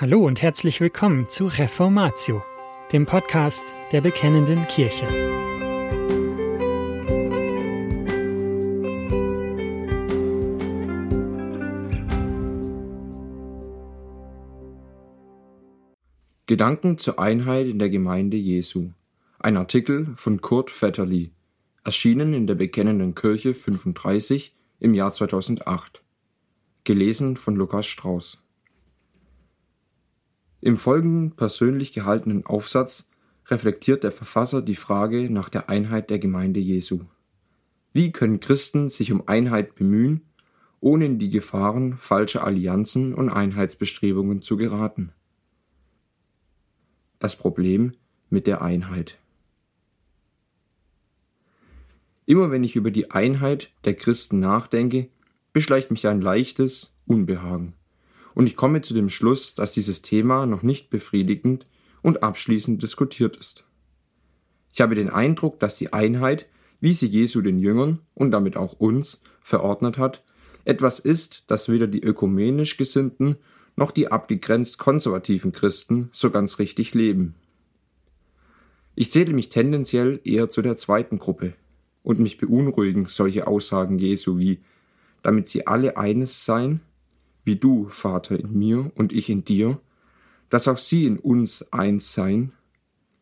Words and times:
Hallo 0.00 0.24
und 0.24 0.40
herzlich 0.40 0.80
willkommen 0.80 1.28
zu 1.28 1.44
Reformatio, 1.44 2.42
dem 2.90 3.04
Podcast 3.04 3.74
der 3.92 4.00
Bekennenden 4.00 4.66
Kirche. 4.66 5.06
Gedanken 16.46 16.96
zur 16.96 17.18
Einheit 17.18 17.66
in 17.66 17.78
der 17.78 17.90
Gemeinde 17.90 18.38
Jesu. 18.38 18.92
Ein 19.38 19.58
Artikel 19.58 20.14
von 20.16 20.40
Kurt 20.40 20.70
Vetterli, 20.70 21.32
erschienen 21.84 22.32
in 22.32 22.46
der 22.46 22.54
Bekennenden 22.54 23.14
Kirche 23.14 23.52
35 23.52 24.56
im 24.78 24.94
Jahr 24.94 25.12
2008. 25.12 26.02
Gelesen 26.84 27.36
von 27.36 27.54
Lukas 27.54 27.84
Strauß. 27.86 28.38
Im 30.62 30.76
folgenden 30.76 31.32
persönlich 31.32 31.92
gehaltenen 31.92 32.44
Aufsatz 32.44 33.08
reflektiert 33.46 34.04
der 34.04 34.12
Verfasser 34.12 34.60
die 34.60 34.76
Frage 34.76 35.30
nach 35.30 35.48
der 35.48 35.70
Einheit 35.70 36.10
der 36.10 36.18
Gemeinde 36.18 36.60
Jesu. 36.60 37.00
Wie 37.92 38.12
können 38.12 38.40
Christen 38.40 38.90
sich 38.90 39.10
um 39.10 39.26
Einheit 39.26 39.74
bemühen, 39.74 40.22
ohne 40.80 41.06
in 41.06 41.18
die 41.18 41.30
Gefahren 41.30 41.96
falscher 41.96 42.44
Allianzen 42.44 43.14
und 43.14 43.30
Einheitsbestrebungen 43.30 44.42
zu 44.42 44.56
geraten? 44.56 45.12
Das 47.18 47.36
Problem 47.36 47.92
mit 48.28 48.46
der 48.46 48.62
Einheit. 48.62 49.18
Immer 52.26 52.50
wenn 52.50 52.64
ich 52.64 52.76
über 52.76 52.90
die 52.90 53.10
Einheit 53.10 53.72
der 53.84 53.94
Christen 53.94 54.40
nachdenke, 54.40 55.08
beschleicht 55.52 55.90
mich 55.90 56.06
ein 56.06 56.20
leichtes 56.20 56.94
Unbehagen 57.06 57.74
und 58.34 58.46
ich 58.46 58.56
komme 58.56 58.82
zu 58.82 58.94
dem 58.94 59.08
Schluss, 59.08 59.54
dass 59.54 59.72
dieses 59.72 60.02
Thema 60.02 60.46
noch 60.46 60.62
nicht 60.62 60.90
befriedigend 60.90 61.66
und 62.02 62.22
abschließend 62.22 62.82
diskutiert 62.82 63.36
ist. 63.36 63.64
Ich 64.72 64.80
habe 64.80 64.94
den 64.94 65.10
Eindruck, 65.10 65.58
dass 65.60 65.76
die 65.76 65.92
Einheit, 65.92 66.46
wie 66.80 66.94
sie 66.94 67.08
Jesu 67.08 67.40
den 67.40 67.58
Jüngern 67.58 68.00
und 68.14 68.30
damit 68.30 68.56
auch 68.56 68.74
uns 68.74 69.22
verordnet 69.40 69.98
hat, 69.98 70.22
etwas 70.64 70.98
ist, 70.98 71.44
das 71.48 71.68
weder 71.68 71.86
die 71.86 72.02
ökumenisch 72.02 72.76
Gesinnten 72.76 73.36
noch 73.76 73.90
die 73.90 74.12
abgegrenzt 74.12 74.78
konservativen 74.78 75.52
Christen 75.52 76.10
so 76.12 76.30
ganz 76.30 76.58
richtig 76.58 76.94
leben. 76.94 77.34
Ich 78.94 79.10
zähle 79.10 79.32
mich 79.32 79.48
tendenziell 79.48 80.20
eher 80.24 80.50
zu 80.50 80.60
der 80.62 80.76
zweiten 80.76 81.18
Gruppe 81.18 81.54
und 82.02 82.20
mich 82.20 82.38
beunruhigen 82.38 83.06
solche 83.06 83.46
Aussagen 83.46 83.98
Jesu 83.98 84.38
wie, 84.38 84.60
damit 85.22 85.48
sie 85.48 85.66
alle 85.66 85.96
eines 85.96 86.44
seien, 86.44 86.80
wie 87.44 87.56
du, 87.56 87.88
Vater, 87.88 88.38
in 88.38 88.58
mir 88.58 88.90
und 88.94 89.12
ich 89.12 89.28
in 89.28 89.44
dir, 89.44 89.80
dass 90.48 90.68
auch 90.68 90.78
sie 90.78 91.06
in 91.06 91.18
uns 91.18 91.72
eins 91.72 92.12
seien, 92.12 92.52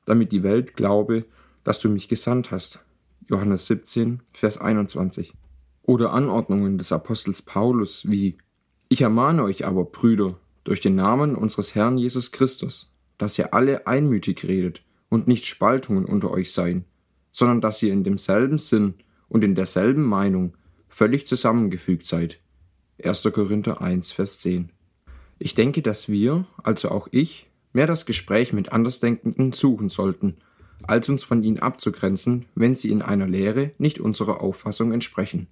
damit 0.06 0.32
die 0.32 0.42
Welt 0.42 0.74
glaube, 0.74 1.24
dass 1.64 1.80
du 1.80 1.88
mich 1.88 2.08
gesandt 2.08 2.50
hast. 2.50 2.84
Johannes 3.28 3.66
17, 3.66 4.20
Vers 4.32 4.58
21. 4.58 5.34
Oder 5.82 6.12
Anordnungen 6.12 6.78
des 6.78 6.92
Apostels 6.92 7.42
Paulus 7.42 8.08
wie 8.08 8.38
Ich 8.88 9.02
ermahne 9.02 9.44
euch 9.44 9.66
aber, 9.66 9.84
Brüder, 9.84 10.38
durch 10.64 10.80
den 10.80 10.94
Namen 10.94 11.34
unseres 11.34 11.74
Herrn 11.74 11.98
Jesus 11.98 12.32
Christus, 12.32 12.90
dass 13.18 13.38
ihr 13.38 13.52
alle 13.54 13.86
einmütig 13.86 14.44
redet 14.44 14.82
und 15.08 15.28
nicht 15.28 15.44
Spaltungen 15.44 16.04
unter 16.04 16.30
euch 16.30 16.52
seien, 16.52 16.84
sondern 17.30 17.60
dass 17.60 17.82
ihr 17.82 17.92
in 17.92 18.04
demselben 18.04 18.58
Sinn 18.58 18.94
und 19.28 19.44
in 19.44 19.54
derselben 19.54 20.04
Meinung 20.04 20.54
völlig 20.88 21.26
zusammengefügt 21.26 22.06
seid, 22.06 22.40
1. 23.02 23.28
Korinther 23.32 23.80
1, 23.80 24.10
Vers 24.10 24.38
10. 24.40 24.70
Ich 25.38 25.54
denke, 25.54 25.82
dass 25.82 26.08
wir, 26.08 26.46
also 26.64 26.90
auch 26.90 27.06
ich, 27.12 27.48
mehr 27.72 27.86
das 27.86 28.06
Gespräch 28.06 28.52
mit 28.52 28.72
Andersdenkenden 28.72 29.52
suchen 29.52 29.88
sollten, 29.88 30.38
als 30.82 31.08
uns 31.08 31.22
von 31.22 31.44
ihnen 31.44 31.60
abzugrenzen, 31.60 32.46
wenn 32.56 32.74
sie 32.74 32.90
in 32.90 33.02
einer 33.02 33.28
Lehre 33.28 33.70
nicht 33.78 34.00
unserer 34.00 34.42
Auffassung 34.42 34.90
entsprechen. 34.90 35.46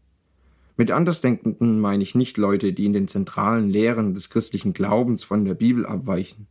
Mit 0.76 0.90
Andersdenkenden 0.90 1.78
meine 1.78 2.02
ich 2.02 2.16
nicht 2.16 2.36
Leute, 2.36 2.72
die 2.72 2.84
in 2.84 2.92
den 2.92 3.06
zentralen 3.06 3.70
Lehren 3.70 4.14
des 4.14 4.28
christlichen 4.28 4.72
Glaubens 4.72 5.22
von 5.22 5.44
der 5.44 5.54
Bibel 5.54 5.86
abweichen. 5.86 6.48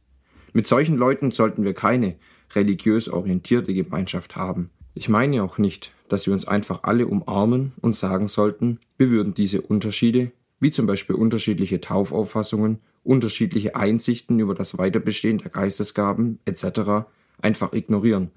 Mit 0.54 0.66
solchen 0.66 0.96
Leuten 0.96 1.30
sollten 1.30 1.66
wir 1.66 1.74
keine 1.74 2.16
religiös 2.56 3.10
orientierte 3.10 3.74
Gemeinschaft 3.74 4.38
haben. 4.38 4.70
Ich 4.94 5.10
meine 5.10 5.44
auch 5.44 5.58
nicht, 5.58 5.92
dass 6.08 6.26
wir 6.26 6.34
uns 6.34 6.48
einfach 6.48 6.84
alle 6.84 7.06
umarmen 7.08 7.74
und 7.82 7.98
sagen 7.98 8.30
sollten, 8.30 8.80
wir 8.98 9.10
würden 9.10 9.34
diese 9.34 9.62
Unterschiede 9.62 10.32
wie 10.60 10.72
zum 10.72 10.86
Beispiel 10.86 11.16
unterschiedliche 11.16 11.82
Taufauffassungen, 11.82 12.80
unterschiedliche 13.04 13.76
Einsichten 13.76 14.40
über 14.40 14.56
das 14.56 14.78
Weiterbestehen 14.78 15.38
der 15.38 15.52
Geistesgaben 15.52 16.40
etc. 16.46 17.08
einfach 17.42 17.74
ignorieren, 17.74 18.32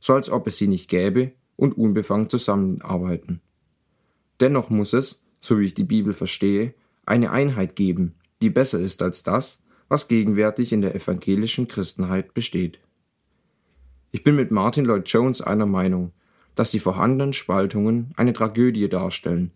so 0.00 0.14
als 0.14 0.30
ob 0.30 0.46
es 0.46 0.56
sie 0.56 0.68
nicht 0.68 0.88
gäbe 0.88 1.32
und 1.56 1.76
unbefangen 1.76 2.28
zusammenarbeiten. 2.28 3.40
Dennoch 4.40 4.70
muss 4.70 4.92
es, 4.92 5.22
so 5.40 5.58
wie 5.58 5.66
ich 5.66 5.74
die 5.74 5.84
Bibel 5.84 6.14
verstehe, 6.14 6.74
eine 7.06 7.30
Einheit 7.30 7.76
geben, 7.76 8.14
die 8.40 8.50
besser 8.50 8.80
ist 8.80 9.02
als 9.02 9.22
das, 9.22 9.62
was 9.88 10.08
gegenwärtig 10.08 10.72
in 10.72 10.80
der 10.80 10.94
evangelischen 10.94 11.68
Christenheit 11.68 12.34
besteht. 12.34 12.78
Ich 14.10 14.22
bin 14.22 14.36
mit 14.36 14.50
Martin 14.50 14.84
Lloyd 14.84 15.08
Jones 15.08 15.40
einer 15.40 15.66
Meinung, 15.66 16.12
dass 16.54 16.70
die 16.70 16.78
vorhandenen 16.78 17.32
Spaltungen 17.32 18.12
eine 18.16 18.32
Tragödie 18.32 18.88
darstellen, 18.88 19.50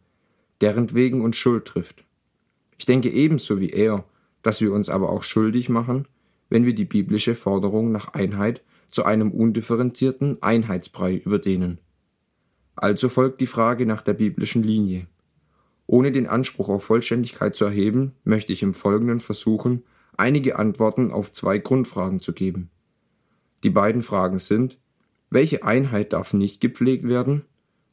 deren 0.61 0.93
wegen 0.95 1.23
uns 1.23 1.37
Schuld 1.37 1.65
trifft. 1.65 2.05
Ich 2.79 2.87
denke 2.87 3.11
ebenso 3.11 3.61
wie 3.61 3.71
er, 3.71 4.05
dass 4.43 4.61
wir 4.61 4.73
uns 4.73 4.89
aber 4.89 5.11
auch 5.11 5.23
schuldig 5.23 5.69
machen, 5.69 6.07
wenn 6.49 6.65
wir 6.65 6.75
die 6.75 6.85
biblische 6.85 7.35
Forderung 7.35 7.93
nach 7.93 8.15
Einheit 8.15 8.63
zu 8.91 9.05
einem 9.05 9.33
undifferenzierten 9.33 10.43
Einheitsbrei 10.43 11.17
überdehnen. 11.17 11.79
Also 12.75 13.09
folgt 13.09 13.41
die 13.41 13.47
Frage 13.47 13.85
nach 13.85 14.03
der 14.03 14.15
biblischen 14.15 14.63
Linie. 14.63 15.07
Ohne 15.87 16.13
den 16.13 16.27
Anspruch 16.27 16.69
auf 16.69 16.85
Vollständigkeit 16.85 17.57
zu 17.57 17.65
erheben, 17.65 18.13
möchte 18.25 18.53
ich 18.53 18.63
im 18.63 18.75
Folgenden 18.75 19.21
versuchen, 19.21 19.83
einige 20.17 20.59
Antworten 20.59 21.11
auf 21.11 21.33
zwei 21.33 21.59
Grundfragen 21.59 22.21
zu 22.21 22.33
geben. 22.33 22.71
Die 23.65 23.71
beiden 23.71 24.03
Fragen 24.03 24.39
sind, 24.39 24.79
welche 25.31 25.65
Einheit 25.65 26.13
darf 26.13 26.33
nicht 26.33 26.61
gepflegt 26.61 27.07
werden 27.07 27.45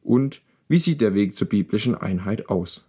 und 0.04 0.42
wie 0.68 0.80
sieht 0.80 1.02
der 1.02 1.14
Weg 1.14 1.36
zur 1.36 1.50
biblischen 1.50 1.96
Einheit 1.96 2.50
aus? 2.50 2.86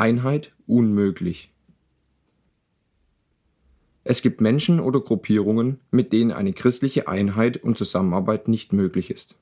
Einheit 0.00 0.52
unmöglich. 0.66 1.52
Es 4.02 4.22
gibt 4.22 4.40
Menschen 4.40 4.80
oder 4.80 4.98
Gruppierungen, 4.98 5.78
mit 5.90 6.14
denen 6.14 6.32
eine 6.32 6.54
christliche 6.54 7.06
Einheit 7.06 7.58
und 7.58 7.76
Zusammenarbeit 7.76 8.48
nicht 8.48 8.72
möglich 8.72 9.10
ist. 9.10 9.36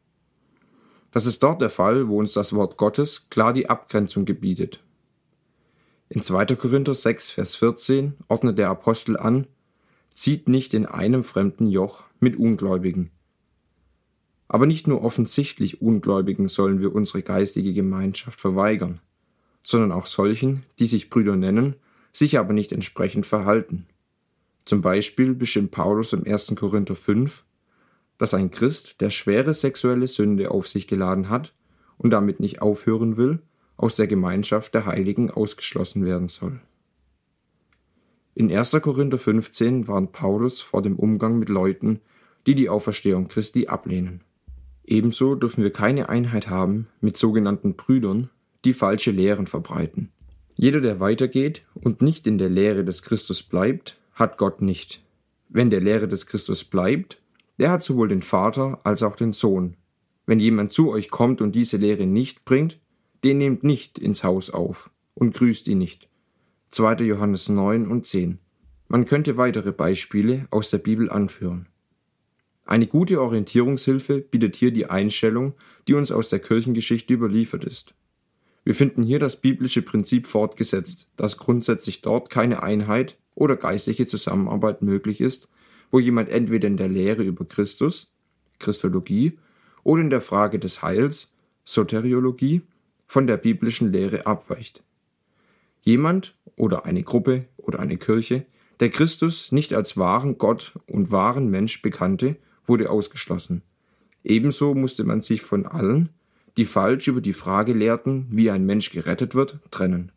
Das 1.13 1.27
ist 1.27 1.45
dort 1.45 1.63
der 1.63 1.71
Fall, 1.71 2.09
wo 2.09 2.19
uns 2.19 2.33
das 2.33 2.53
Wort 2.53 2.77
Gottes 2.77 3.31
klar 3.31 3.53
die 3.53 3.71
Abgrenzung 3.71 4.25
gebietet. 4.25 4.83
In 6.09 6.25
2. 6.25 6.47
Korinther 6.57 6.95
6, 6.95 7.31
Vers 7.31 7.55
14 7.55 8.15
ordnet 8.27 8.59
der 8.59 8.69
Apostel 8.69 9.17
an, 9.17 9.47
zieht 10.13 10.49
nicht 10.49 10.75
in 10.75 10.87
einem 10.87 11.23
fremden 11.23 11.69
Joch 11.69 12.03
mit 12.19 12.37
Ungläubigen. 12.37 13.13
Aber 14.49 14.67
nicht 14.67 14.89
nur 14.89 15.05
offensichtlich 15.05 15.81
Ungläubigen 15.81 16.49
sollen 16.49 16.81
wir 16.81 16.93
unsere 16.93 17.23
geistige 17.23 17.73
Gemeinschaft 17.73 18.41
verweigern 18.41 19.01
sondern 19.69 19.93
auch 19.93 20.07
solchen, 20.07 20.65
die 20.79 20.87
sich 20.87 21.11
Brüder 21.11 21.37
nennen, 21.37 21.77
sich 22.11 22.39
aber 22.39 22.55
nicht 22.55 22.73
entsprechend 22.73 23.27
verhalten. 23.27 23.87
Zum 24.65 24.81
Beispiel 24.81 25.35
bestimmt 25.35 25.73
Paulus 25.73 26.15
im 26.15 26.27
1. 26.27 26.55
Korinther 26.57 26.97
5, 26.97 27.45
dass 28.17 28.33
ein 28.33 28.51
Christ, 28.51 29.03
der 29.03 29.11
schwere 29.11 29.53
sexuelle 29.53 30.07
Sünde 30.07 30.51
auf 30.53 30.67
sich 30.67 30.87
geladen 30.87 31.29
hat 31.29 31.53
und 31.99 32.15
damit 32.15 32.41
nicht 32.41 32.63
aufhören 32.63 33.19
will, 33.19 33.41
aus 33.77 33.95
der 33.95 34.07
Gemeinschaft 34.07 34.73
der 34.73 34.87
Heiligen 34.87 35.31
ausgeschlossen 35.31 36.07
werden 36.07 36.29
soll. 36.29 36.61
In 38.35 38.51
1. 38.51 38.71
Korinther 38.81 39.19
15 39.19 39.87
warnt 39.87 40.13
Paulus 40.13 40.63
vor 40.63 40.81
dem 40.81 40.97
Umgang 40.97 41.39
mit 41.39 41.51
Leuten, 41.51 42.01
die 42.47 42.55
die 42.55 42.71
Auferstehung 42.71 43.29
Christi 43.29 43.67
ablehnen. 43.67 44.23
Ebenso 44.87 45.35
dürfen 45.35 45.63
wir 45.63 45.75
keine 45.75 46.09
Einheit 46.09 46.49
haben 46.49 46.87
mit 47.03 47.19
sogenannten 47.19 47.75
Brüdern, 47.75 48.31
die 48.65 48.73
falsche 48.73 49.11
Lehren 49.11 49.47
verbreiten. 49.47 50.11
Jeder, 50.57 50.81
der 50.81 51.01
weitergeht 51.01 51.63
und 51.75 52.03
nicht 52.03 52.27
in 52.27 52.39
der 52.39 52.49
Lehre 52.49 52.85
des 52.85 53.03
Christus 53.03 53.43
bleibt, 53.43 53.99
hat 54.13 54.39
Gott 54.39 54.61
nicht. 54.61 55.05
Wenn 55.49 55.71
der 55.71 55.81
Lehre 55.81 56.09
des 56.09 56.27
Christus 56.27 56.65
bleibt, 56.65 57.21
der 57.59 57.71
hat 57.71 57.83
sowohl 57.83 58.09
den 58.09 58.23
Vater 58.23 58.81
als 58.85 59.03
auch 59.03 59.17
den 59.17 59.33
Sohn. 59.33 59.77
Wenn 60.27 60.41
jemand 60.41 60.73
zu 60.73 60.91
euch 60.91 61.11
kommt 61.11 61.41
und 61.41 61.53
diese 61.53 61.77
Lehre 61.77 62.07
nicht 62.07 62.45
bringt, 62.45 62.79
den 63.25 63.39
nehmt 63.39 63.65
nicht 63.65 63.99
ins 63.99 64.25
Haus 64.25 64.51
auf 64.51 64.91
und 65.15 65.35
grüßt 65.35 65.69
ihn 65.69 65.79
nicht. 65.79 66.09
2. 66.71 67.05
Johannes 67.05 67.49
9 67.49 67.87
und 67.87 68.07
10. 68.07 68.39
Man 68.89 69.07
könnte 69.07 69.37
weitere 69.37 69.73
Beispiele 69.73 70.47
aus 70.51 70.71
der 70.71 70.79
Bibel 70.79 71.11
anführen. 71.11 71.69
Eine 72.65 72.87
gute 72.87 73.23
Orientierungshilfe 73.23 74.21
bietet 74.21 74.55
hier 74.55 74.71
die 74.71 74.87
Einstellung, 74.87 75.55
die 75.87 75.95
uns 75.95 76.13
aus 76.13 76.29
der 76.29 76.39
Kirchengeschichte 76.39 77.15
überliefert 77.15 77.65
ist. 77.65 77.95
Wir 78.65 78.75
finden 78.75 79.03
hier 79.03 79.19
das 79.19 79.41
biblische 79.41 79.83
Prinzip 79.83 80.27
fortgesetzt, 80.27 81.09
dass 81.17 81.39
grundsätzlich 81.39 82.03
dort 82.03 82.31
keine 82.31 82.63
Einheit 82.63 83.17
oder 83.35 83.57
geistliche 83.57 84.07
Zusammenarbeit 84.07 84.83
möglich 84.83 85.21
ist, 85.21 85.49
wo 85.91 85.99
jemand 85.99 86.29
entweder 86.29 86.69
in 86.69 86.77
der 86.77 86.89
Lehre 86.89 87.23
über 87.23 87.45
Christus, 87.45 88.13
Christologie, 88.59 89.39
oder 89.85 90.03
in 90.03 90.11
der 90.11 90.21
Frage 90.21 90.59
des 90.59 90.83
Heils, 90.83 91.31
Soteriologie, 91.65 92.63
von 93.07 93.27
der 93.27 93.39
biblischen 93.39 93.91
Lehre 93.91 94.27
abweicht. 94.27 94.83
Jemand 95.81 96.37
oder 96.57 96.85
eine 96.85 97.03
Gruppe 97.03 97.47
oder 97.57 97.81
eine 97.81 97.97
Kirche, 97.97 98.45
der 98.81 98.91
Christus 98.91 99.51
nicht 99.51 99.73
als 99.73 99.97
wahren 99.97 100.37
Gott 100.39 100.79
und 100.87 101.11
wahren 101.11 101.49
Mensch 101.49 101.81
bekannte, 101.81 102.37
wurde 102.65 102.91
ausgeschlossen. 102.91 103.63
Ebenso 104.25 104.75
musste 104.75 105.05
man 105.05 105.23
sich 105.23 105.41
von 105.41 105.65
allen, 105.65 106.11
die 106.59 106.67
falsch 106.67 107.07
über 107.07 107.21
die 107.21 107.33
Frage 107.33 107.73
lehrten, 107.73 108.27
wie 108.31 108.51
ein 108.51 108.67
Mensch 108.67 108.91
gerettet 108.91 109.35
wird, 109.35 109.61
trennen. 109.71 110.11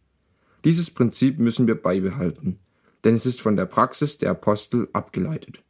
Dieses 0.66 0.90
Prinzip 0.90 1.38
müssen 1.40 1.68
wir 1.68 1.80
beibehalten, 1.80 2.60
denn 3.04 3.14
es 3.14 3.28
ist 3.28 3.42
von 3.42 3.56
der 3.56 3.66
Praxis 3.66 4.18
der 4.18 4.32
Apostel 4.32 4.90
abgeleitet. 4.92 5.64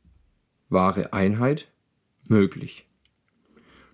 Wahre 0.70 1.12
Einheit 1.12 1.68
möglich. 2.28 2.88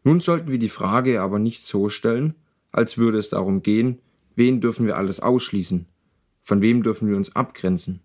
Nun 0.03 0.21
sollten 0.21 0.51
wir 0.51 0.59
die 0.59 0.69
Frage 0.69 1.21
aber 1.21 1.39
nicht 1.39 1.65
so 1.65 1.89
stellen, 1.89 2.35
als 2.71 2.97
würde 2.97 3.17
es 3.17 3.29
darum 3.29 3.63
gehen, 3.63 3.99
wen 4.35 4.61
dürfen 4.61 4.85
wir 4.85 4.97
alles 4.97 5.19
ausschließen, 5.19 5.87
von 6.43 6.61
wem 6.61 6.83
dürfen 6.83 7.09
wir 7.09 7.17
uns 7.17 7.35
abgrenzen. 7.35 8.01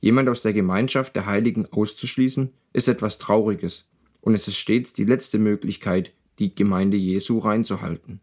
Jemand 0.00 0.28
aus 0.28 0.42
der 0.42 0.52
Gemeinschaft 0.52 1.16
der 1.16 1.26
Heiligen 1.26 1.66
auszuschließen, 1.72 2.52
ist 2.74 2.88
etwas 2.88 3.16
Trauriges, 3.16 3.86
und 4.20 4.34
es 4.34 4.48
ist 4.48 4.56
stets 4.56 4.92
die 4.92 5.04
letzte 5.04 5.38
Möglichkeit, 5.38 6.12
die 6.38 6.54
Gemeinde 6.54 6.96
Jesu 6.96 7.38
reinzuhalten. 7.38 8.20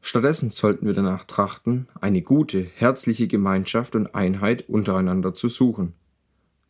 Stattdessen 0.00 0.50
sollten 0.50 0.86
wir 0.86 0.94
danach 0.94 1.24
trachten, 1.24 1.88
eine 2.00 2.22
gute, 2.22 2.62
herzliche 2.62 3.26
Gemeinschaft 3.26 3.96
und 3.96 4.14
Einheit 4.14 4.68
untereinander 4.68 5.34
zu 5.34 5.48
suchen. 5.48 5.94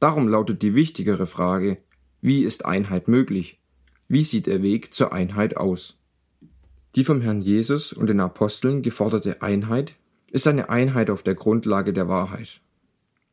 Darum 0.00 0.28
lautet 0.28 0.62
die 0.62 0.74
wichtigere 0.74 1.26
Frage, 1.26 1.78
wie 2.20 2.42
ist 2.44 2.64
Einheit 2.64 3.08
möglich? 3.08 3.60
Wie 4.08 4.22
sieht 4.22 4.46
der 4.46 4.62
Weg 4.62 4.94
zur 4.94 5.12
Einheit 5.12 5.56
aus? 5.56 5.98
Die 6.94 7.04
vom 7.04 7.20
Herrn 7.20 7.42
Jesus 7.42 7.92
und 7.92 8.06
den 8.06 8.20
Aposteln 8.20 8.82
geforderte 8.82 9.42
Einheit 9.42 9.96
ist 10.30 10.48
eine 10.48 10.70
Einheit 10.70 11.10
auf 11.10 11.22
der 11.22 11.34
Grundlage 11.34 11.92
der 11.92 12.08
Wahrheit. 12.08 12.62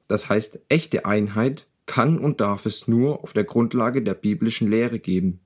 Das 0.08 0.30
heißt, 0.30 0.60
echte 0.68 1.06
Einheit 1.06 1.66
kann 1.86 2.20
und 2.20 2.42
darf 2.42 2.66
es 2.66 2.88
nur 2.88 3.24
auf 3.24 3.34
der 3.34 3.46
Grundlage 3.46 4.02
der 4.02 4.16
biblischen 4.16 4.70
Lehre 4.70 5.00
geben. 5.00 5.40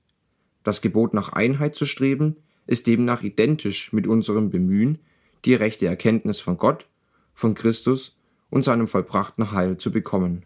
Das 0.68 0.82
Gebot 0.82 1.14
nach 1.14 1.30
Einheit 1.30 1.76
zu 1.76 1.86
streben 1.86 2.36
ist 2.66 2.86
demnach 2.86 3.22
identisch 3.22 3.90
mit 3.94 4.06
unserem 4.06 4.50
Bemühen, 4.50 4.98
die 5.46 5.54
rechte 5.54 5.86
Erkenntnis 5.86 6.40
von 6.40 6.58
Gott, 6.58 6.84
von 7.32 7.54
Christus 7.54 8.18
und 8.50 8.64
seinem 8.64 8.86
vollbrachten 8.86 9.52
Heil 9.52 9.78
zu 9.78 9.90
bekommen. 9.90 10.44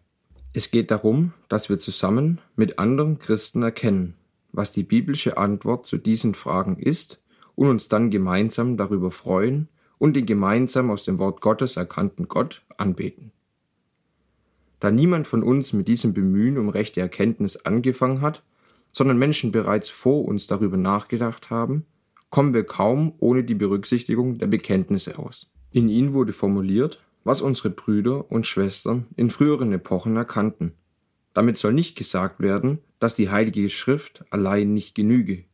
Es 0.53 0.71
geht 0.71 0.93
darum, 0.93 1.33
dass 1.49 1.69
wir 1.69 1.77
zusammen 1.77 2.41
mit 2.55 2.79
anderen 2.79 3.19
Christen 3.19 3.65
erkennen, 3.65 4.15
was 4.53 4.71
die 4.71 4.85
biblische 4.85 5.39
Antwort 5.39 5.89
zu 5.89 5.99
diesen 5.99 6.35
Fragen 6.35 6.77
ist 6.77 7.21
und 7.57 7.67
uns 7.67 7.89
dann 7.89 8.09
gemeinsam 8.09 8.77
darüber 8.77 9.11
freuen 9.11 9.67
und 9.99 10.15
den 10.15 10.27
gemeinsam 10.27 10.93
aus 10.93 11.03
dem 11.03 11.19
Wort 11.19 11.41
Gottes 11.41 11.77
erkannten 11.77 12.29
Gott 12.29 12.63
anbeten. 12.77 13.33
Da 14.79 14.93
niemand 14.93 15.27
von 15.27 15.43
uns 15.43 15.73
mit 15.73 15.89
diesem 15.89 16.15
Bemühen 16.15 16.59
um 16.59 16.69
rechte 16.69 17.01
Erkenntnis 17.01 17.57
angefangen 17.57 18.21
hat, 18.21 18.45
sondern 18.93 19.19
Menschen 19.19 19.51
bereits 19.53 19.89
vor 19.89 20.27
uns 20.27 20.47
darüber 20.47 20.77
nachgedacht 20.77 21.51
haben, 21.51 21.87
kommen 22.31 22.55
wir 22.55 22.65
kaum 22.65 23.15
ohne 23.19 23.45
die 23.45 23.55
Berücksichtigung 23.55 24.39
der 24.39 24.47
Bekenntnisse 24.47 25.19
aus. 25.19 25.51
In 25.71 25.89
ihnen 25.89 26.13
wurde 26.13 26.33
formuliert, 26.33 27.03
was 27.25 27.41
unsere 27.41 27.71
Brüder 27.71 28.31
und 28.31 28.47
Schwestern 28.47 29.07
in 29.17 29.31
früheren 29.31 29.73
Epochen 29.73 30.17
erkannten. 30.17 30.73
Damit 31.35 31.57
soll 31.57 31.73
nicht 31.73 31.97
gesagt 31.97 32.41
werden, 32.41 32.79
dass 32.99 33.15
die 33.15 33.31
Heilige 33.31 33.69
Schrift 33.71 34.25
allein 34.31 34.75
nicht 34.75 34.95
genüge. 34.95 35.45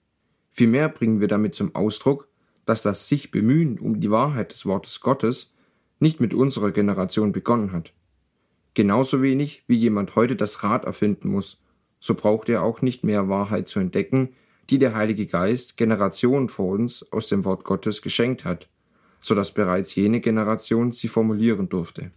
Vielmehr 0.50 0.88
bringen 0.88 1.20
wir 1.20 1.28
damit 1.28 1.54
zum 1.54 1.74
Ausdruck, 1.74 2.28
dass 2.66 2.82
das 2.82 3.08
sich 3.08 3.30
bemühen 3.30 3.78
um 3.78 4.00
die 4.00 4.10
Wahrheit 4.10 4.52
des 4.52 4.66
Wortes 4.66 5.00
Gottes 5.00 5.54
nicht 6.00 6.20
mit 6.20 6.34
unserer 6.34 6.70
Generation 6.70 7.32
begonnen 7.32 7.72
hat. 7.72 7.92
Genauso 8.74 9.22
wenig 9.22 9.62
wie 9.66 9.76
jemand 9.76 10.16
heute 10.16 10.36
das 10.36 10.62
Rad 10.62 10.84
erfinden 10.84 11.28
muss, 11.28 11.60
so 12.00 12.14
braucht 12.14 12.48
er 12.48 12.62
auch 12.62 12.82
nicht 12.82 13.04
mehr 13.04 13.28
Wahrheit 13.28 13.68
zu 13.68 13.80
entdecken, 13.80 14.30
die 14.70 14.78
der 14.78 14.94
Heilige 14.94 15.26
Geist 15.26 15.76
Generationen 15.76 16.48
vor 16.48 16.68
uns 16.68 17.10
aus 17.12 17.28
dem 17.28 17.44
Wort 17.44 17.64
Gottes 17.64 18.02
geschenkt 18.02 18.44
hat, 18.44 18.68
so 19.20 19.34
dass 19.34 19.52
bereits 19.52 19.94
jene 19.94 20.20
Generation 20.20 20.92
sie 20.92 21.08
formulieren 21.08 21.68
durfte. 21.68 22.12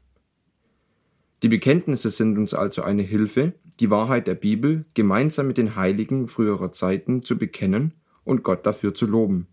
Die 1.43 1.47
Bekenntnisse 1.47 2.11
sind 2.11 2.37
uns 2.37 2.53
also 2.53 2.83
eine 2.83 3.01
Hilfe, 3.01 3.53
die 3.79 3.89
Wahrheit 3.89 4.27
der 4.27 4.35
Bibel 4.35 4.85
gemeinsam 4.93 5.47
mit 5.47 5.57
den 5.57 5.75
Heiligen 5.75 6.27
früherer 6.27 6.71
Zeiten 6.71 7.23
zu 7.23 7.37
bekennen 7.37 7.93
und 8.23 8.43
Gott 8.43 8.65
dafür 8.65 8.93
zu 8.93 9.07
loben. 9.07 9.47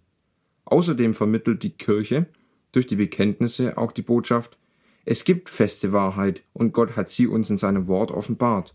Außerdem 0.66 1.14
vermittelt 1.14 1.62
die 1.62 1.70
Kirche 1.70 2.26
durch 2.72 2.86
die 2.86 2.96
Bekenntnisse 2.96 3.78
auch 3.78 3.92
die 3.92 4.02
Botschaft, 4.02 4.58
es 5.06 5.24
gibt 5.24 5.48
feste 5.48 5.94
Wahrheit 5.94 6.42
und 6.52 6.74
Gott 6.74 6.94
hat 6.94 7.08
sie 7.08 7.26
uns 7.26 7.48
in 7.48 7.56
seinem 7.56 7.86
Wort 7.86 8.10
offenbart. 8.10 8.74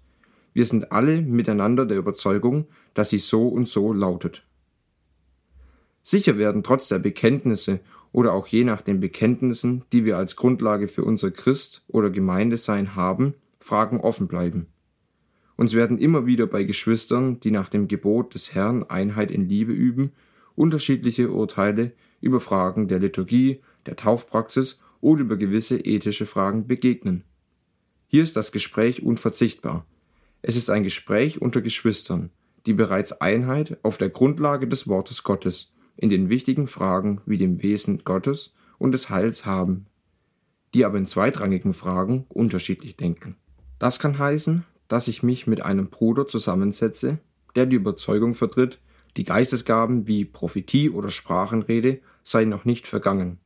Wir 0.53 0.65
sind 0.65 0.91
alle 0.91 1.21
miteinander 1.21 1.85
der 1.85 1.97
Überzeugung, 1.97 2.67
dass 2.93 3.09
sie 3.09 3.17
so 3.17 3.47
und 3.47 3.67
so 3.67 3.91
lautet. 3.91 4.45
Sicher 6.03 6.37
werden 6.37 6.63
trotz 6.63 6.89
der 6.89 6.99
Bekenntnisse 6.99 7.79
oder 8.11 8.33
auch 8.33 8.47
je 8.47 8.63
nach 8.63 8.81
den 8.81 8.99
Bekenntnissen, 8.99 9.83
die 9.91 10.05
wir 10.05 10.17
als 10.17 10.35
Grundlage 10.35 10.87
für 10.87 11.03
unser 11.03 11.31
Christ 11.31 11.83
oder 11.87 12.09
Gemeindesein 12.09 12.95
haben, 12.95 13.33
Fragen 13.59 13.99
offen 13.99 14.27
bleiben. 14.27 14.67
Uns 15.55 15.73
werden 15.73 15.97
immer 15.97 16.25
wieder 16.25 16.45
bei 16.45 16.63
Geschwistern, 16.63 17.39
die 17.39 17.51
nach 17.51 17.69
dem 17.69 17.87
Gebot 17.87 18.33
des 18.33 18.53
Herrn 18.53 18.83
Einheit 18.83 19.31
in 19.31 19.47
Liebe 19.47 19.71
üben, 19.71 20.11
unterschiedliche 20.55 21.31
Urteile 21.31 21.93
über 22.21 22.39
Fragen 22.39 22.87
der 22.87 22.99
Liturgie, 22.99 23.61
der 23.85 23.95
Taufpraxis 23.95 24.79
oder 25.01 25.21
über 25.21 25.37
gewisse 25.37 25.77
ethische 25.79 26.25
Fragen 26.25 26.67
begegnen. 26.67 27.23
Hier 28.07 28.23
ist 28.23 28.35
das 28.35 28.51
Gespräch 28.51 29.03
unverzichtbar. 29.03 29.85
Es 30.45 30.57
ist 30.57 30.69
ein 30.69 30.83
Gespräch 30.83 31.41
unter 31.41 31.61
Geschwistern, 31.61 32.29
die 32.65 32.73
bereits 32.73 33.13
Einheit 33.13 33.77
auf 33.81 33.97
der 33.97 34.09
Grundlage 34.09 34.67
des 34.67 34.89
Wortes 34.89 35.23
Gottes 35.23 35.71
in 35.95 36.09
den 36.09 36.27
wichtigen 36.27 36.67
Fragen 36.67 37.21
wie 37.25 37.37
dem 37.37 37.63
Wesen 37.63 38.03
Gottes 38.03 38.53
und 38.77 38.91
des 38.91 39.09
Heils 39.09 39.45
haben, 39.45 39.85
die 40.73 40.83
aber 40.83 40.97
in 40.97 41.05
zweitrangigen 41.05 41.73
Fragen 41.73 42.25
unterschiedlich 42.27 42.97
denken. 42.97 43.37
Das 43.79 43.99
kann 43.99 44.19
heißen, 44.19 44.65
dass 44.89 45.07
ich 45.07 45.23
mich 45.23 45.47
mit 45.47 45.63
einem 45.63 45.89
Bruder 45.89 46.27
zusammensetze, 46.27 47.19
der 47.55 47.65
die 47.65 47.77
Überzeugung 47.77 48.35
vertritt, 48.35 48.79
die 49.15 49.23
Geistesgaben 49.23 50.09
wie 50.09 50.25
Prophetie 50.25 50.89
oder 50.89 51.09
Sprachenrede 51.09 52.01
seien 52.21 52.49
noch 52.49 52.65
nicht 52.65 52.85
vergangen, 52.87 53.39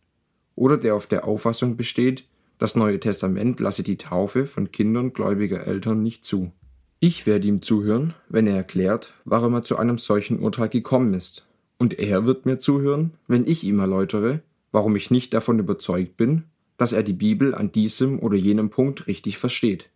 oder 0.56 0.77
der 0.77 0.96
auf 0.96 1.06
der 1.06 1.25
Auffassung 1.25 1.77
besteht, 1.77 2.27
das 2.58 2.75
Neue 2.75 3.00
Testament 3.00 3.60
lasse 3.60 3.84
die 3.84 3.98
Taufe 3.98 4.48
von 4.48 4.72
Kindern 4.72 5.13
gläubiger 5.13 5.68
Eltern 5.68 6.01
nicht 6.01 6.25
zu. 6.25 6.54
Ich 7.00 7.27
werde 7.27 7.48
ihm 7.48 7.62
zuhören, 7.62 8.16
wenn 8.27 8.48
er 8.48 8.56
erklärt, 8.56 9.13
warum 9.24 9.54
er 9.54 9.63
zu 9.63 9.77
einem 9.77 10.00
solchen 10.00 10.39
Urteil 10.39 10.70
gekommen 10.70 11.13
ist, 11.13 11.46
und 11.77 12.00
er 12.00 12.25
wird 12.25 12.48
mir 12.48 12.60
zuhören, 12.60 13.13
wenn 13.27 13.46
ich 13.46 13.63
ihm 13.63 13.80
erläutere, 13.80 14.42
warum 14.72 14.96
ich 14.96 15.12
nicht 15.12 15.34
davon 15.34 15.60
überzeugt 15.60 16.18
bin, 16.18 16.46
dass 16.77 16.94
er 16.94 17.04
die 17.04 17.13
Bibel 17.13 17.54
an 17.54 17.72
diesem 17.72 18.20
oder 18.20 18.36
jenem 18.36 18.72
Punkt 18.72 19.06
richtig 19.08 19.38
versteht. 19.38 19.89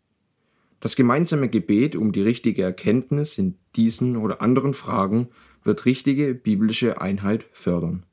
Das 0.79 0.96
gemeinsame 0.96 1.50
Gebet 1.50 1.96
um 1.96 2.12
die 2.12 2.22
richtige 2.22 2.63
Erkenntnis 2.63 3.38
in 3.38 3.55
diesen 3.75 4.15
oder 4.15 4.41
anderen 4.41 4.74
Fragen 4.74 5.29
wird 5.63 5.86
richtige 5.86 6.34
biblische 6.34 7.01
Einheit 7.01 7.46
fördern. 7.51 8.05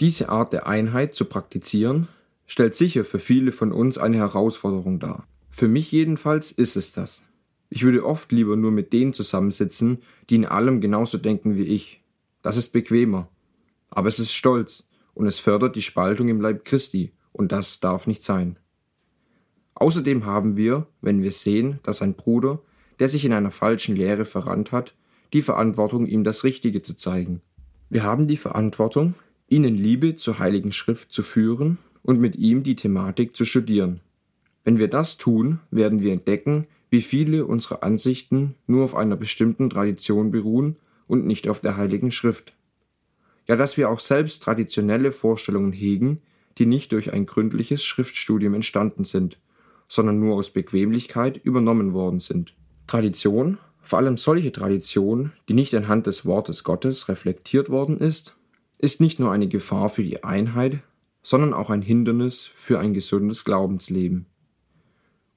Diese 0.00 0.28
Art 0.28 0.52
der 0.52 0.66
Einheit 0.66 1.14
zu 1.14 1.24
praktizieren, 1.24 2.08
stellt 2.46 2.74
sicher 2.74 3.04
für 3.04 3.18
viele 3.18 3.52
von 3.52 3.72
uns 3.72 3.98
eine 3.98 4.16
Herausforderung 4.16 5.00
dar. 5.00 5.26
Für 5.50 5.68
mich 5.68 5.92
jedenfalls 5.92 6.50
ist 6.50 6.76
es 6.76 6.92
das. 6.92 7.27
Ich 7.70 7.82
würde 7.82 8.04
oft 8.04 8.32
lieber 8.32 8.56
nur 8.56 8.70
mit 8.70 8.92
denen 8.92 9.12
zusammensitzen, 9.12 10.02
die 10.30 10.36
in 10.36 10.46
allem 10.46 10.80
genauso 10.80 11.18
denken 11.18 11.56
wie 11.56 11.64
ich. 11.64 12.02
Das 12.42 12.56
ist 12.56 12.72
bequemer. 12.72 13.28
Aber 13.90 14.08
es 14.08 14.18
ist 14.18 14.32
stolz 14.32 14.84
und 15.14 15.26
es 15.26 15.38
fördert 15.38 15.76
die 15.76 15.82
Spaltung 15.82 16.28
im 16.28 16.40
Leib 16.40 16.64
Christi, 16.64 17.12
und 17.32 17.52
das 17.52 17.80
darf 17.80 18.06
nicht 18.06 18.22
sein. 18.22 18.58
Außerdem 19.74 20.26
haben 20.26 20.56
wir, 20.56 20.86
wenn 21.00 21.22
wir 21.22 21.30
sehen, 21.30 21.78
dass 21.84 22.02
ein 22.02 22.14
Bruder, 22.14 22.60
der 22.98 23.08
sich 23.08 23.24
in 23.24 23.32
einer 23.32 23.52
falschen 23.52 23.94
Lehre 23.94 24.24
verrannt 24.24 24.72
hat, 24.72 24.94
die 25.32 25.42
Verantwortung, 25.42 26.06
ihm 26.06 26.24
das 26.24 26.42
Richtige 26.42 26.82
zu 26.82 26.94
zeigen. 26.94 27.42
Wir 27.90 28.02
haben 28.02 28.26
die 28.26 28.36
Verantwortung, 28.36 29.14
ihn 29.48 29.64
in 29.64 29.76
Liebe 29.76 30.16
zur 30.16 30.38
Heiligen 30.38 30.72
Schrift 30.72 31.12
zu 31.12 31.22
führen 31.22 31.78
und 32.02 32.20
mit 32.20 32.36
ihm 32.36 32.62
die 32.62 32.76
Thematik 32.76 33.36
zu 33.36 33.44
studieren. 33.44 34.00
Wenn 34.64 34.78
wir 34.78 34.88
das 34.88 35.16
tun, 35.16 35.60
werden 35.70 36.00
wir 36.00 36.12
entdecken, 36.12 36.66
wie 36.90 37.02
viele 37.02 37.46
unserer 37.46 37.82
Ansichten 37.82 38.54
nur 38.66 38.84
auf 38.84 38.94
einer 38.94 39.16
bestimmten 39.16 39.70
Tradition 39.70 40.30
beruhen 40.30 40.76
und 41.06 41.26
nicht 41.26 41.48
auf 41.48 41.60
der 41.60 41.76
Heiligen 41.76 42.10
Schrift. 42.10 42.54
Ja, 43.46 43.56
dass 43.56 43.76
wir 43.76 43.90
auch 43.90 44.00
selbst 44.00 44.42
traditionelle 44.42 45.12
Vorstellungen 45.12 45.72
hegen, 45.72 46.20
die 46.58 46.66
nicht 46.66 46.92
durch 46.92 47.12
ein 47.12 47.26
gründliches 47.26 47.84
Schriftstudium 47.84 48.54
entstanden 48.54 49.04
sind, 49.04 49.38
sondern 49.86 50.20
nur 50.20 50.36
aus 50.36 50.50
Bequemlichkeit 50.50 51.38
übernommen 51.42 51.92
worden 51.92 52.20
sind. 52.20 52.54
Tradition, 52.86 53.58
vor 53.80 53.98
allem 53.98 54.16
solche 54.16 54.52
Tradition, 54.52 55.32
die 55.48 55.54
nicht 55.54 55.74
anhand 55.74 56.06
des 56.06 56.26
Wortes 56.26 56.64
Gottes 56.64 57.08
reflektiert 57.08 57.70
worden 57.70 57.96
ist, 57.98 58.36
ist 58.78 59.00
nicht 59.00 59.18
nur 59.18 59.32
eine 59.32 59.48
Gefahr 59.48 59.88
für 59.88 60.02
die 60.02 60.24
Einheit, 60.24 60.80
sondern 61.22 61.54
auch 61.54 61.70
ein 61.70 61.82
Hindernis 61.82 62.50
für 62.54 62.78
ein 62.78 62.94
gesundes 62.94 63.44
Glaubensleben. 63.44 64.26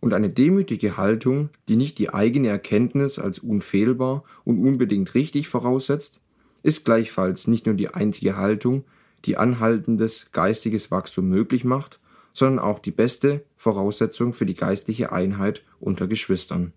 Und 0.02 0.14
eine 0.14 0.30
demütige 0.30 0.98
Haltung, 0.98 1.50
die 1.70 1.78
nicht 1.78 2.00
die 2.00 2.14
eigene 2.14 2.50
Erkenntnis 2.50 3.20
als 3.20 3.40
unfehlbar 3.40 4.24
und 4.44 4.60
unbedingt 4.60 5.14
richtig 5.14 5.48
voraussetzt, 5.48 6.20
ist 6.64 6.84
gleichfalls 6.84 7.48
nicht 7.48 7.68
nur 7.68 7.76
die 7.76 7.90
einzige 7.90 8.36
Haltung, 8.36 8.84
die 9.26 9.38
anhaltendes 9.38 10.32
geistiges 10.32 10.92
Wachstum 10.92 11.30
möglich 11.30 11.64
macht, 11.64 12.00
sondern 12.34 12.60
auch 12.60 12.80
die 12.80 12.92
beste 12.92 13.46
Voraussetzung 13.56 14.34
für 14.34 14.46
die 14.46 14.56
geistliche 14.56 15.12
Einheit 15.12 15.64
unter 15.80 16.08
Geschwistern. 16.08 16.74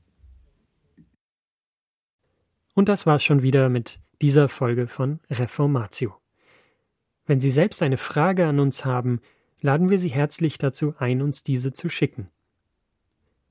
Und 2.74 2.88
das 2.88 3.06
war's 3.06 3.22
schon 3.22 3.42
wieder 3.42 3.68
mit 3.68 4.00
dieser 4.20 4.48
Folge 4.48 4.86
von 4.86 5.20
Reformatio. 5.30 6.14
Wenn 7.24 7.40
Sie 7.40 7.50
selbst 7.50 7.82
eine 7.82 7.96
Frage 7.96 8.46
an 8.46 8.60
uns 8.60 8.84
haben, 8.84 9.20
laden 9.60 9.88
wir 9.88 9.98
Sie 9.98 10.08
herzlich 10.10 10.58
dazu 10.58 10.94
ein, 10.98 11.22
uns 11.22 11.42
diese 11.42 11.72
zu 11.72 11.88
schicken. 11.88 12.28